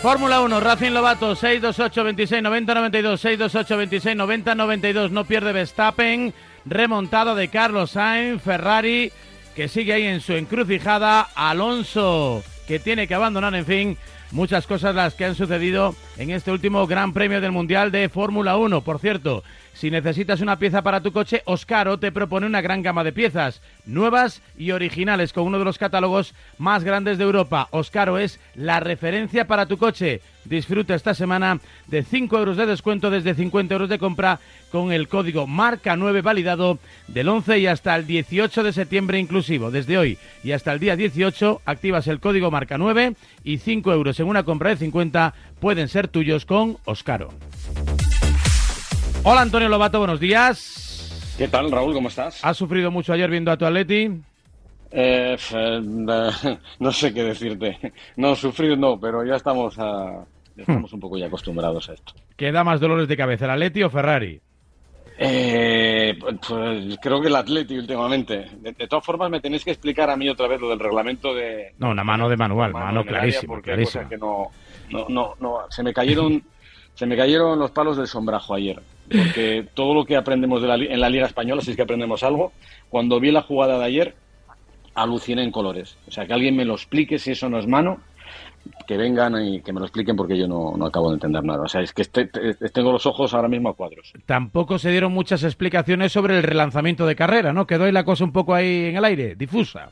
[0.00, 5.10] Fórmula 1, Racing Lobato, 628 26 90 92, 628 26 90 92.
[5.10, 6.32] No pierde Verstappen,
[6.64, 9.10] remontada de Carlos Sainz, Ferrari,
[9.56, 13.98] que sigue ahí en su encrucijada, Alonso, que tiene que abandonar, en fin,
[14.30, 18.56] muchas cosas las que han sucedido en este último Gran Premio del Mundial de Fórmula
[18.56, 18.82] 1.
[18.82, 19.42] Por cierto,
[19.78, 23.62] si necesitas una pieza para tu coche, Oscaro te propone una gran gama de piezas,
[23.86, 27.68] nuevas y originales, con uno de los catálogos más grandes de Europa.
[27.70, 30.20] Oscaro es la referencia para tu coche.
[30.44, 34.40] Disfruta esta semana de 5 euros de descuento desde 50 euros de compra
[34.72, 39.70] con el código Marca 9 validado del 11 y hasta el 18 de septiembre inclusivo.
[39.70, 44.17] Desde hoy y hasta el día 18 activas el código Marca 9 y 5 euros
[44.20, 47.30] en una compra de 50 pueden ser tuyos con Oscaro.
[49.24, 51.34] Hola Antonio Lobato, buenos días.
[51.36, 51.94] ¿Qué tal, Raúl?
[51.94, 52.44] ¿Cómo estás?
[52.44, 54.10] ¿Has sufrido mucho ayer viendo a tu Atleti?
[54.90, 55.80] Eh, eh,
[56.80, 57.92] no sé qué decirte.
[58.16, 60.24] No, sufrir no, pero ya estamos, a,
[60.56, 62.14] estamos un poco ya acostumbrados a esto.
[62.36, 64.40] ¿Qué da más dolores de cabeza, el Atleti o Ferrari?
[65.20, 68.50] Eh, pues creo que el Atleti últimamente.
[68.60, 71.74] De, todas formas, me tenéis que explicar a mí otra vez lo del reglamento de...
[71.78, 73.54] No, una mano de manual, mano, mano clarísima.
[73.54, 74.08] Porque clarísima.
[74.08, 74.50] que no,
[74.90, 76.42] no, no, no, se me cayeron...
[76.94, 80.74] Se me cayeron los palos del sombrajo ayer, porque todo lo que aprendemos de la,
[80.74, 82.50] en la Liga Española, si es que aprendemos algo,
[82.88, 84.14] cuando vi la jugada de ayer,
[84.96, 85.96] aluciné en colores.
[86.08, 88.00] O sea, que alguien me lo explique si eso no es mano,
[88.86, 91.62] que vengan y que me lo expliquen porque yo no, no acabo de entender nada.
[91.62, 94.12] O sea, es que este, tengo los ojos ahora mismo a cuadros.
[94.26, 97.66] Tampoco se dieron muchas explicaciones sobre el relanzamiento de carrera, ¿no?
[97.66, 99.90] Quedó ahí la cosa un poco ahí en el aire, difusa.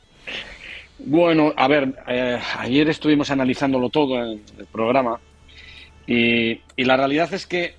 [0.99, 5.19] Bueno, a ver, eh, ayer estuvimos analizándolo todo en el programa
[6.07, 7.75] y, la realidad es que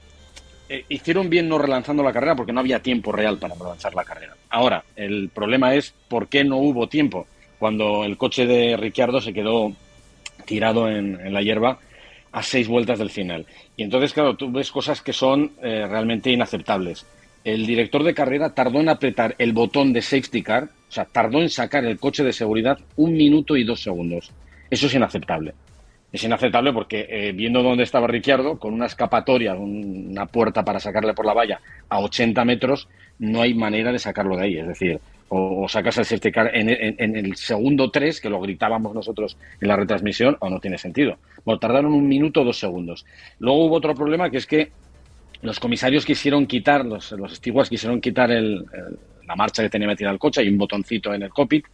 [0.69, 4.05] eh, hicieron bien no relanzando la carrera porque no había tiempo real para relanzar la
[4.05, 4.37] carrera.
[4.51, 7.27] Ahora, el problema es por qué no hubo tiempo
[7.59, 9.73] cuando el coche de Ricciardo se quedó
[10.49, 11.79] tirado en, la hierba
[12.33, 13.47] a seis vueltas del final.
[13.77, 17.07] Y entonces, claro, tú ves cosas que son eh, realmente inaceptables.
[17.45, 21.41] El director de carrera tardó en apretar el botón de safety car, o sea, tardó
[21.41, 24.33] en sacar el coche de seguridad un minuto y dos segundos.
[24.71, 25.55] Eso es inaceptable
[26.13, 31.13] es inaceptable porque eh, viendo dónde estaba Ricciardo, con una escapatoria, una puerta para sacarle
[31.13, 34.59] por la valla a 80 metros, no hay manera de sacarlo de ahí.
[34.59, 36.69] Es decir, o, sacas el safety car en,
[37.17, 41.19] el segundo 3, que lo gritábamos nosotros en la retransmisión, o no tiene sentido.
[41.45, 43.05] Bueno, tardaron un minuto o dos segundos.
[43.39, 44.71] Luego hubo otro problema que es que
[45.43, 48.67] los comisarios quisieron quitar, los, los quisieron quitar el
[49.29, 51.67] la marcha que tenía metida el coche, hay un botoncito en el cockpit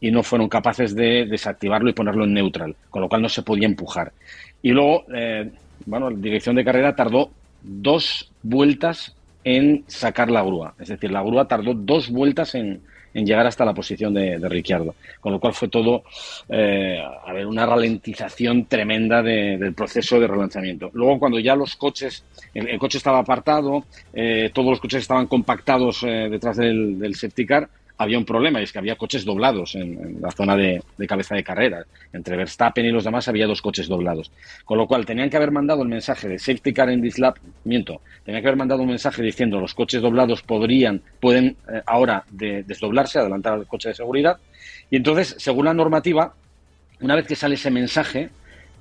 [0.00, 3.42] y no fueron capaces de desactivarlo y ponerlo en neutral, con lo cual no se
[3.42, 4.12] podía empujar.
[4.62, 5.50] Y luego, eh,
[5.84, 7.30] bueno, la dirección de carrera tardó
[7.62, 12.80] dos vueltas en sacar la grúa, es decir, la grúa tardó dos vueltas en,
[13.14, 14.94] en llegar hasta la posición de, de Ricciardo.
[15.20, 16.04] Con lo cual fue todo,
[16.48, 20.90] eh, a ver, una ralentización tremenda del proceso de relanzamiento.
[20.94, 22.24] Luego, cuando ya los coches,
[22.54, 27.46] el, coche estaba apartado, eh, todos los coches estaban compactados eh, detrás del, del safety
[27.46, 27.68] car,
[28.02, 31.42] había un problema, y es que había coches doblados en, la zona de, cabeza de
[31.42, 31.84] carrera.
[32.12, 34.30] Entre Verstappen y los demás había dos coches doblados.
[34.64, 37.38] Con lo cual tenían que haber mandado el mensaje de safety car en this lap,
[37.64, 42.24] miento, tenían que haber mandado un mensaje diciendo los coches doblados podrían, pueden eh, ahora
[42.30, 44.38] desdoblarse, adelantar al coche de seguridad.
[44.90, 46.34] Y entonces, según la normativa,
[47.00, 48.30] una vez que sale ese mensaje,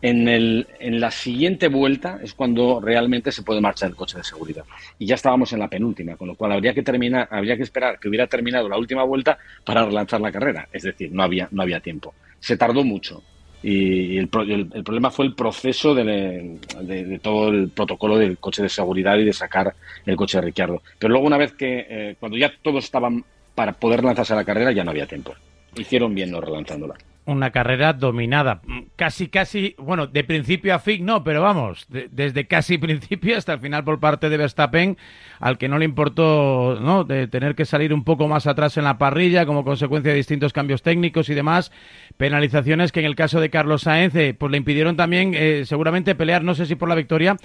[0.02, 4.24] en, el, en la siguiente vuelta es cuando realmente se puede marchar el coche de
[4.24, 4.64] seguridad.
[4.98, 8.00] Y ya estábamos en la penúltima, con lo cual habría que terminar, habría que esperar
[8.00, 10.68] que hubiera terminado la última vuelta para relanzar la carrera.
[10.72, 12.14] Es decir, no había, no había tiempo.
[12.40, 13.22] Se tardó mucho.
[13.64, 14.28] Y el,
[14.74, 19.26] el, problema fue el proceso de, de, todo el protocolo del coche de seguridad y
[19.26, 20.82] de sacar el coche de Ricciardo.
[20.98, 23.24] Pero luego, una vez que, eh, cuando ya todos estaban
[23.54, 25.36] para poder lanzarse a la carrera, ya no había tiempo.
[25.76, 26.96] Hicieron bien no relanzándola
[27.26, 28.62] una carrera dominada.
[28.96, 33.60] Casi, casi, bueno, de principio a fin no, pero vamos, desde casi principio hasta el
[33.60, 34.98] final por parte de Verstappen,
[35.40, 37.04] al que no le importó, ¿no?
[37.04, 40.54] De tener que salir un poco más atrás en la parrilla como consecuencia de distintos
[40.54, 41.72] cambios técnicos y demás.
[42.18, 46.16] Penalizaciones que en el caso de Carlos Sainz, eh, pues le impidieron también, eh, seguramente
[46.16, 47.38] pelear, no sé si por la victoria,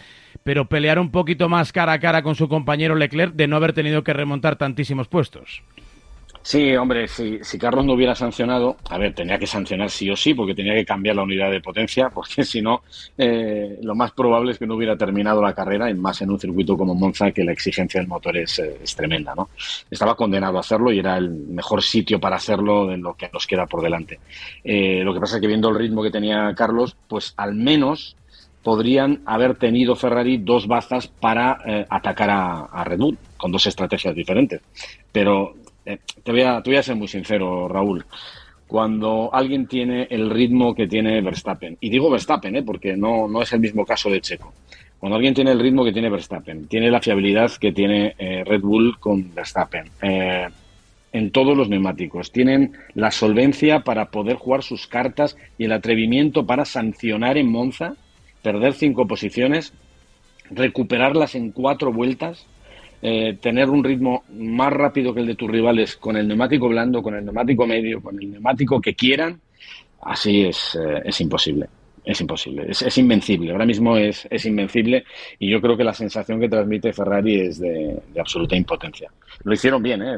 [0.42, 3.72] pero pelear un poquito más cara a cara con su compañero Leclerc de no haber
[3.72, 5.62] tenido que remontar tantísimos puestos.
[6.46, 10.14] Sí, hombre, si, si, Carlos no hubiera sancionado, a ver, tenía que sancionar sí o
[10.14, 12.82] sí, porque tenía que cambiar la unidad de potencia, porque si no,
[13.18, 16.38] eh, lo más probable es que no hubiera terminado la carrera, y más en un
[16.38, 19.48] circuito como Monza, que la exigencia del motor es, eh, tremenda, ¿no?
[19.90, 23.44] Estaba condenado a hacerlo y era el mejor sitio para hacerlo en lo que nos
[23.44, 24.20] queda por delante.
[24.62, 28.14] Eh, lo que pasa es que viendo el ritmo que tenía Carlos, pues al menos
[28.62, 31.58] podrían haber tenido Ferrari dos bazas para
[31.88, 34.60] atacar a, a Red Bull, con dos estrategias diferentes.
[35.10, 35.54] Pero
[35.86, 38.04] eh, te, voy a, ser muy sincero, Raúl.
[38.66, 41.78] cuando alguien tiene el ritmo que tiene Verstappen.
[41.80, 42.62] Y digo Verstappen, ¿eh?
[42.62, 44.52] porque no, no es el mismo caso de Checo.
[44.98, 48.62] Cuando alguien tiene el ritmo que tiene Verstappen, tiene la fiabilidad que tiene eh, Red
[48.62, 50.48] Bull con Verstappen, eh,
[51.12, 56.46] en todos los neumáticos, tienen la solvencia para poder jugar sus cartas y el atrevimiento
[56.46, 57.94] para sancionar en Monza,
[58.42, 59.72] perder cinco posiciones,
[60.50, 62.46] recuperarlas en cuatro vueltas,
[63.08, 67.02] eh, tener un ritmo más rápido que el de tus rivales con el neumático blando,
[67.02, 69.40] con el neumático medio, con el neumático que quieran,
[70.02, 71.68] así es, es imposible
[72.06, 75.04] es imposible, es, invencible, ahora mismo es, invencible
[75.40, 79.10] y yo creo que la sensación que transmite Ferrari es de, absoluta impotencia.
[79.42, 80.16] Lo hicieron bien, ¿eh?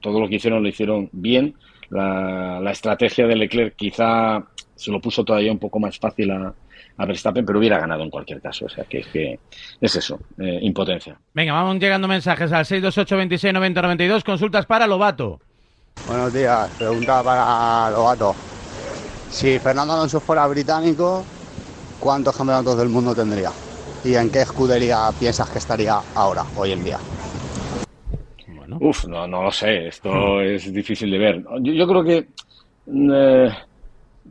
[0.00, 1.54] todo lo que hicieron lo hicieron bien,
[1.90, 4.44] la, estrategia de Leclerc quizá
[4.76, 6.54] se lo puso todavía un poco más fácil a,
[6.98, 8.66] Verstappen, pero hubiera ganado en cualquier caso.
[8.66, 9.38] O sea, que, que
[9.80, 11.18] es eso, eh, impotencia.
[11.34, 14.24] Venga, vamos llegando mensajes al 628 26 90 92.
[14.24, 15.40] Consultas para Lobato.
[16.06, 18.34] Buenos días, pregunta para Lobato.
[19.30, 21.24] Si Fernando Alonso fuera británico,
[22.00, 23.50] ¿cuántos campeonatos del mundo tendría?
[24.04, 26.98] ¿Y en qué escudería piensas que estaría ahora, hoy en día?
[28.78, 31.44] Uf, no, no lo sé, esto es difícil de ver.
[31.60, 32.28] Yo, creo que
[32.86, 33.50] eh,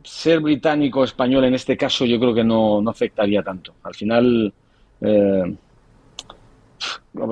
[0.04, 3.74] ser británico o español en este caso yo creo que no, no afectaría tanto.
[3.82, 4.52] Al final,
[5.00, 5.54] eh,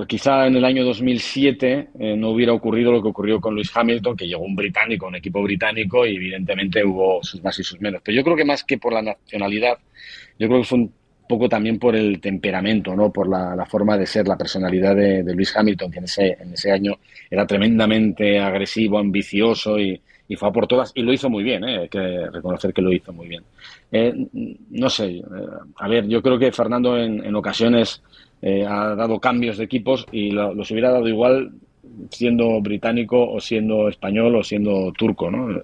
[0.06, 4.16] quizá en el año 2007 eh, no hubiera ocurrido lo que ocurrió con Lewis Hamilton,
[4.16, 8.02] que llegó un británico, un equipo británico, y evidentemente hubo sus más y sus menos.
[8.04, 9.78] Pero yo creo que más que por la nacionalidad,
[10.38, 10.92] yo creo que fue un
[11.28, 13.12] poco también por el temperamento, ¿no?
[13.12, 16.54] por la, forma de ser, la personalidad de, de, Lewis Hamilton, que en ese, en
[16.54, 16.98] ese año
[17.30, 20.00] era tremendamente agresivo, ambicioso y,
[20.36, 21.78] fue a por todas, y lo hizo muy bien, ¿eh?
[21.78, 23.42] hay que reconocer que lo hizo muy bien.
[23.90, 24.26] Eh,
[24.70, 25.22] no sé,
[25.76, 28.02] a ver, yo creo que Fernando en, en ocasiones
[28.40, 31.50] eh, ha dado cambios de equipos y los hubiera dado igual
[32.10, 35.60] siendo británico o siendo español o siendo turco, ¿no?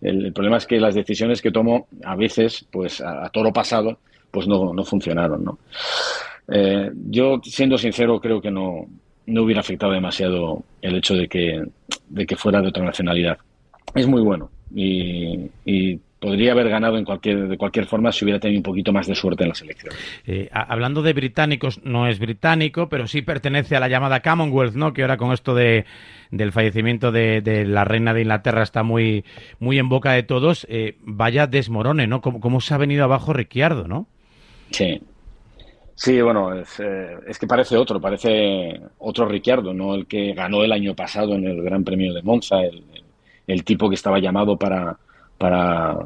[0.00, 3.98] El, problema es que las decisiones que tomo a veces, pues a, toro pasado,
[4.30, 5.58] pues no, no funcionaron, ¿no?
[6.48, 8.86] Eh, yo, siendo sincero, creo que no,
[9.26, 11.64] no hubiera afectado demasiado el hecho de que,
[12.08, 13.38] de que fuera de otra nacionalidad.
[13.96, 18.40] Es muy bueno y, y podría haber ganado en cualquier, de cualquier forma si hubiera
[18.40, 19.94] tenido un poquito más de suerte en la selección.
[20.26, 24.92] Eh, hablando de británicos, no es británico, pero sí pertenece a la llamada Commonwealth, ¿no?
[24.92, 25.84] Que ahora con esto de,
[26.30, 29.24] del fallecimiento de, la reina de Inglaterra está muy,
[29.60, 30.66] muy en boca de todos.
[30.70, 32.20] Eh, vaya desmorone, ¿no?
[32.20, 34.08] ¿Cómo, se ha venido abajo Ricciardo, no?
[34.70, 35.00] Sí.
[35.94, 40.62] Sí, bueno, es, eh, es, que parece otro, parece otro Ricciardo, no el que ganó
[40.62, 42.84] el año pasado en el Gran Premio de Monza, el
[43.64, 44.96] tipo que estaba llamado para,
[45.38, 45.98] para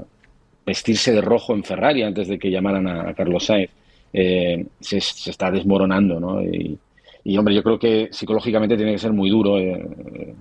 [0.66, 3.70] vestirse de rojo en Ferrari antes de que llamaran a, Carlos Sainz,
[4.12, 6.42] eh, se, está desmoronando, ¿no?
[6.42, 10.34] Y, hombre, yo creo que psicológicamente tiene que ser muy duro eh,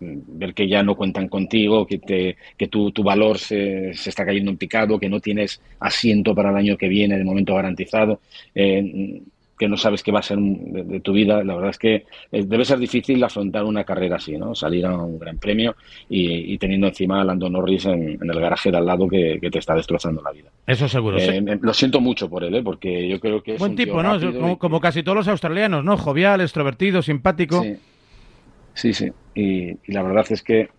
[0.00, 4.24] ver que ya no cuentan contigo, que, te, que tu, tu valor se, se, está
[4.24, 8.20] cayendo en picado, que no tienes asiento para el año que viene de momento garantizado.
[8.54, 9.22] Eh,
[9.62, 12.42] que no sabes qué va a ser de, tu vida, la verdad es que eh,
[12.44, 14.56] debe ser difícil afrontar una carrera así, ¿no?
[14.56, 15.76] Salir a un gran premio
[16.08, 19.76] y, teniendo encima a Lando Norris en, el garaje de al lado que, te está
[19.76, 20.50] destrozando la vida.
[20.66, 21.16] Eso seguro.
[21.16, 22.62] Eh, lo siento mucho por él, ¿eh?
[22.64, 24.58] porque yo creo que es buen tipo, ¿no?
[24.58, 25.96] Como, casi todos los australianos, ¿no?
[25.96, 27.64] Jovial, extrovertido, simpático.
[28.74, 29.12] Sí, sí.
[29.36, 30.70] Y, la verdad es que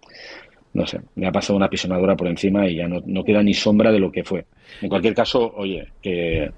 [0.73, 3.53] no sé, me ha pasado una pisonadora por encima y ya no, no, queda ni
[3.53, 4.45] sombra de lo que fue.
[4.81, 6.51] En cualquier caso, oye, que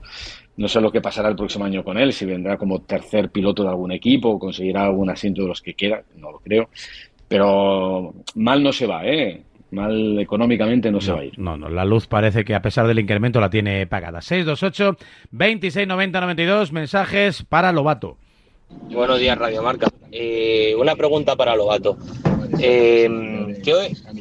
[0.57, 3.63] no sé lo que pasará el próximo año con él, si vendrá como tercer piloto
[3.63, 6.69] de algún equipo o conseguirá algún asiento de los que quiera, no lo creo.
[7.27, 9.41] Pero mal no se va, ¿eh?
[9.71, 11.37] Mal económicamente no, se va a ir.
[11.37, 14.21] No, no, la luz parece que a pesar del incremento la tiene pagada.
[14.21, 14.97] 628
[15.31, 18.17] 26 90 92 mensajes para Lobato.
[18.69, 19.87] Buenos días, Radio Marca.
[20.11, 21.97] Eh, una pregunta para Lobato.
[22.59, 23.73] Eh, ¿Qué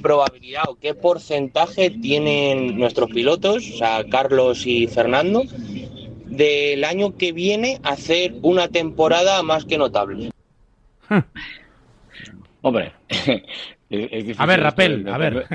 [0.05, 5.45] probabilidad o qué porcentaje tienen nuestros pilotos, o sea, Carlos y Fernando,
[6.27, 10.31] del año que viene hacer una temporada más que notable.
[12.61, 12.93] Hombre,
[14.39, 15.47] a ver, Rapel, a ver.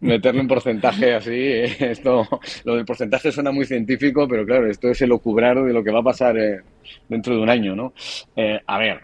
[0.00, 2.28] Meterle un porcentaje así, eh, esto,
[2.64, 5.92] lo del porcentaje suena muy científico, pero claro, esto es el ocubrado de lo que
[5.92, 6.62] va a pasar eh,
[7.08, 7.92] dentro de un año, ¿no?
[8.34, 9.02] Eh, a ver,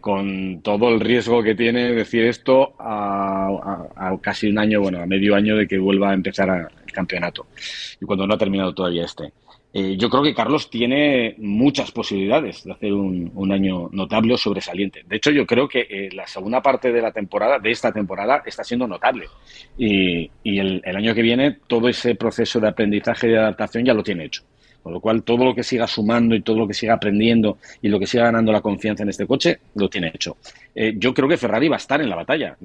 [0.00, 5.34] con todo el riesgo que tiene decir esto a, casi un año, bueno, a medio
[5.34, 7.48] año de que vuelva a empezar a, campeonato
[8.00, 9.32] y cuando no ha terminado todavía este.
[9.76, 15.02] Eh, yo creo que Carlos tiene muchas posibilidades de hacer un, año notable o sobresaliente.
[15.04, 18.44] De hecho, yo creo que eh, la segunda parte de la temporada, de esta temporada,
[18.46, 19.26] está siendo notable.
[19.76, 24.04] Y, el, año que viene, todo ese proceso de aprendizaje y de adaptación ya lo
[24.04, 24.44] tiene hecho.
[24.84, 27.88] Con lo cual, todo lo que siga sumando y todo lo que siga aprendiendo y
[27.88, 30.36] lo que siga ganando la confianza en este coche, lo tiene hecho.
[30.74, 32.56] Eh, yo creo que Ferrari va a estar en la batalla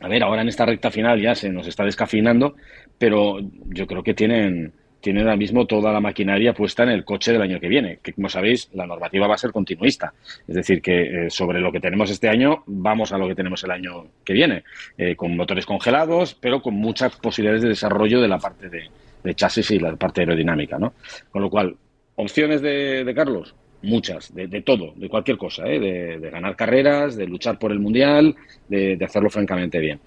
[0.00, 2.56] a ver, ahora en esta recta final ya se nos está descafinando,
[2.98, 7.32] pero yo creo que tienen, tienen ahora mismo toda la maquinaria puesta en el coche
[7.32, 10.14] del año que viene, que como sabéis la normativa va a ser continuista.
[10.48, 13.62] Es decir, que eh, sobre lo que tenemos este año vamos a lo que tenemos
[13.64, 14.64] el año que viene,
[14.96, 18.88] eh, con motores congelados, pero con muchas posibilidades de desarrollo de la parte de,
[19.34, 20.78] chasis y la parte aerodinámica.
[20.78, 20.94] ¿no?
[21.30, 21.76] Con lo cual,
[22.16, 25.80] opciones de, Carlos, muchas, de, todo, de cualquier cosa, ¿eh?
[25.80, 28.34] de, ganar carreras, de luchar por el Mundial,
[28.68, 30.00] de, hacerlo francamente bien.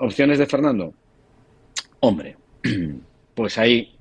[0.00, 0.92] opciones de Fernando,
[2.00, 2.36] hombre,
[3.34, 3.98] pues ahí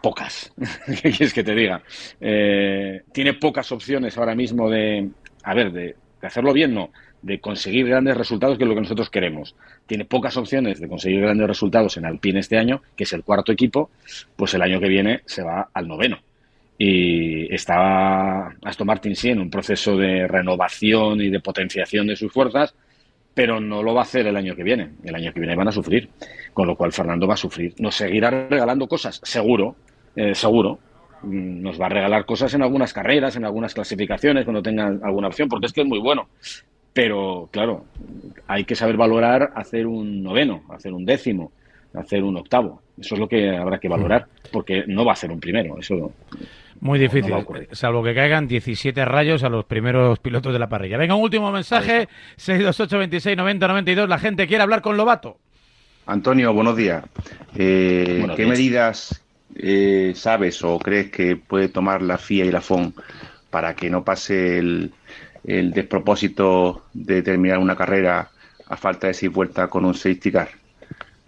[0.00, 0.52] pocas.
[1.02, 1.82] ¿Qué quieres que te diga?
[2.20, 5.08] Eh, tiene pocas opciones ahora mismo de,
[5.42, 5.96] a ver, de,
[6.26, 6.90] hacerlo bien, no,
[7.22, 9.54] de conseguir grandes resultados, que es lo que nosotros queremos.
[9.86, 13.52] Tiene pocas opciones de conseguir grandes resultados en Alpine este año, que es el cuarto
[13.52, 13.90] equipo,
[14.36, 16.18] pues el año que viene se va al noveno.
[16.76, 22.32] Y está Aston Martin sí en un proceso de renovación y de potenciación de sus
[22.32, 22.74] fuerzas,
[23.34, 24.90] pero no lo va a hacer el año que viene.
[25.04, 26.08] El año que viene van a sufrir,
[26.52, 27.74] con lo cual Fernando va a sufrir.
[27.78, 29.74] Nos seguirá regalando cosas, seguro,
[30.14, 30.78] eh, seguro,
[31.22, 35.48] nos va a regalar cosas en algunas carreras, en algunas clasificaciones, cuando tenga alguna opción,
[35.48, 36.28] porque es que es muy bueno.
[36.92, 37.84] Pero, claro,
[38.46, 41.52] hay que saber valorar hacer un noveno, hacer un décimo,
[41.94, 42.82] hacer un octavo.
[42.98, 45.78] Eso es lo que habrá que valorar, porque no va a ser un primero.
[45.78, 46.12] Eso
[46.80, 47.34] muy difícil,
[47.72, 50.96] salvo que caigan 17 rayos a los primeros pilotos de la parrilla.
[50.96, 54.08] Venga, un último mensaje, 628 26 90 92.
[54.08, 55.38] La gente quiere hablar con Lobato.
[56.06, 57.04] Antonio, buenos días.
[57.56, 59.22] Eh, ¿Qué medidas
[59.58, 62.94] eh, sabes o crees que puede tomar la FIA y la FON
[63.50, 64.92] para que no pase el,
[65.44, 68.30] despropósito de terminar una carrera
[68.66, 70.48] a falta de seis vueltas con un safety car?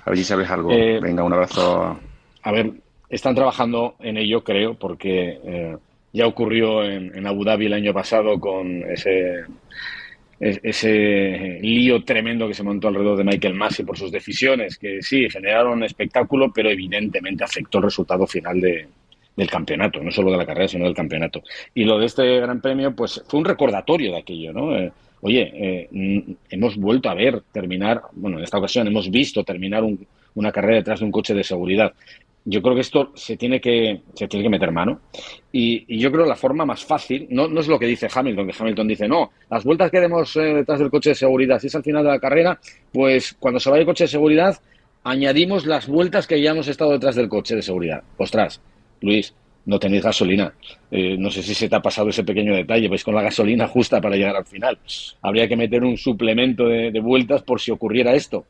[0.04, 0.70] A ver si sabes algo.
[0.72, 1.98] Eh, Venga, un abrazo.
[2.42, 2.72] A ver,
[3.08, 5.76] están trabajando en ello, creo, porque eh,
[6.12, 9.44] ya ocurrió en, en, Abu Dhabi el año pasado con ese
[10.40, 15.28] ese lío tremendo que se montó alrededor de Michael Massey por sus decisiones, que sí,
[15.28, 18.86] generaron espectáculo, pero evidentemente afectó el resultado final de,
[19.36, 21.42] del campeonato, no solo de la carrera, sino del campeonato.
[21.74, 24.76] Y lo de este Gran Premio, pues fue un recordatorio de aquello, ¿no?
[24.76, 29.84] Eh, oye, eh, hemos vuelto a ver terminar, bueno, en esta ocasión hemos visto terminar
[30.34, 31.92] una carrera detrás de un coche de seguridad
[32.44, 35.00] yo creo que esto se tiene que, se tiene que meter mano.
[35.52, 38.46] Y, yo creo que la forma más fácil, no, no es lo que dice Hamilton,
[38.46, 41.66] que Hamilton dice, no, las vueltas que demos eh, detrás del coche de seguridad, si
[41.66, 42.58] es al final de la carrera,
[42.92, 44.58] pues cuando se vaya el coche de seguridad,
[45.04, 48.02] añadimos las vueltas que ya hemos estado detrás del coche de seguridad.
[48.16, 48.60] Ostras,
[49.00, 49.34] Luis,
[49.66, 50.54] no tenéis gasolina.
[50.90, 53.68] Eh, no sé si se te ha pasado ese pequeño detalle, pues con la gasolina
[53.68, 54.78] justa para llegar al final.
[55.22, 58.46] Habría que meter un suplemento de vueltas por si ocurriera esto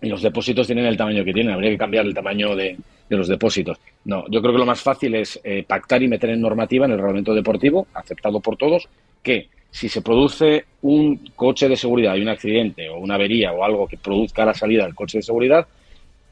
[0.00, 2.76] y los depósitos tienen el tamaño que tienen, habría que cambiar el tamaño de,
[3.16, 3.78] los depósitos.
[4.04, 6.92] No, yo creo que lo más fácil es eh, pactar y meter en normativa en
[6.92, 8.88] el reglamento deportivo, aceptado por todos,
[9.22, 13.64] que si se produce un coche de seguridad y un accidente o una avería o
[13.64, 15.66] algo que produzca la salida del coche de seguridad,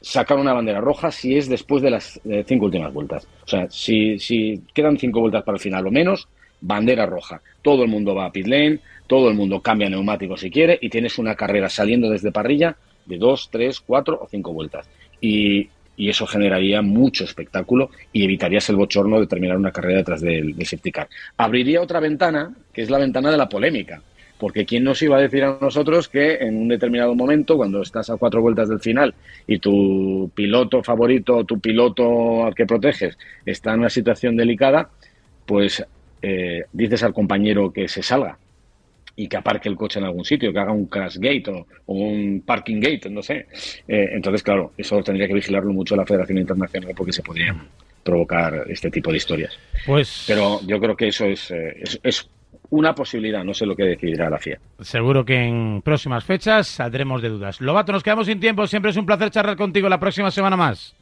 [0.01, 3.27] sacar una bandera roja si es después de las eh, cinco últimas vueltas.
[3.45, 6.27] O sea, si, si quedan cinco vueltas para el final o menos,
[6.61, 7.41] bandera roja.
[7.61, 10.89] Todo el mundo va a pit lane, todo el mundo cambia neumático si quiere y
[10.89, 14.89] tienes una carrera saliendo desde parrilla de dos, tres, cuatro o cinco vueltas.
[15.21, 20.55] Y, eso generaría mucho espectáculo y evitarías el bochorno de terminar una carrera detrás del,
[20.55, 20.67] del
[21.37, 24.01] Abriría otra ventana, que es la ventana de la polémica.
[24.37, 28.11] Porque ¿quién nos iba a decir a nosotros que en un determinado momento, cuando estás
[28.11, 29.15] a cuatro vueltas del final
[29.47, 34.91] y tu piloto favorito, tu piloto al que proteges, está en una situación delicada,
[35.47, 35.83] pues
[36.21, 38.37] eh, dices al compañero que se salga
[39.17, 42.43] y que aparque el coche en algún sitio, que haga un crash gate o, un
[42.45, 43.47] parking gate, no sé.
[43.87, 47.67] Eh, entonces, claro, eso tendría que vigilarlo mucho la Federación Internacional porque se podrían
[48.03, 49.57] provocar este tipo de historias.
[49.85, 50.23] Pues...
[50.27, 52.29] Pero yo creo que eso es, eh, es,
[52.69, 54.59] una posibilidad, no sé lo que decidirá la FIA.
[54.81, 57.59] Seguro que en próximas fechas saldremos de dudas.
[57.59, 60.95] Lobato, nos quedamos sin tiempo, siempre es un placer charlar contigo la próxima semana más.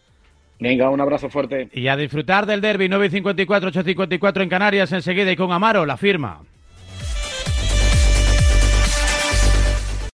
[0.59, 1.67] Venga, un abrazo fuerte.
[1.73, 6.43] Y a disfrutar del derby 954-854 en Canarias enseguida y con Amaro, la firma.